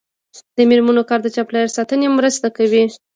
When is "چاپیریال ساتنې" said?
1.35-2.07